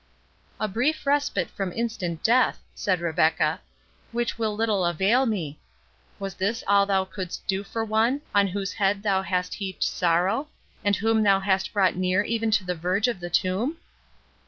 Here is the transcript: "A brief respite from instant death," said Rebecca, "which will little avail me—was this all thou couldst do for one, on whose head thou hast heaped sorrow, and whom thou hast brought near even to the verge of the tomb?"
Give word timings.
"A 0.59 0.67
brief 0.67 1.05
respite 1.05 1.51
from 1.51 1.71
instant 1.71 2.23
death," 2.23 2.63
said 2.73 3.01
Rebecca, 3.01 3.61
"which 4.11 4.35
will 4.39 4.55
little 4.55 4.83
avail 4.83 5.27
me—was 5.27 6.33
this 6.33 6.63
all 6.67 6.87
thou 6.87 7.05
couldst 7.05 7.45
do 7.45 7.63
for 7.63 7.85
one, 7.85 8.21
on 8.33 8.47
whose 8.47 8.73
head 8.73 9.03
thou 9.03 9.21
hast 9.21 9.53
heaped 9.53 9.83
sorrow, 9.83 10.47
and 10.83 10.95
whom 10.95 11.21
thou 11.21 11.39
hast 11.39 11.71
brought 11.71 11.95
near 11.95 12.23
even 12.23 12.49
to 12.49 12.63
the 12.63 12.73
verge 12.73 13.07
of 13.07 13.19
the 13.19 13.29
tomb?" 13.29 13.77